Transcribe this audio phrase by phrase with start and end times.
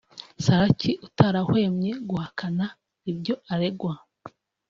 [0.43, 2.65] Saraki utarahwemye guhakana
[3.11, 3.93] ibyo aregwa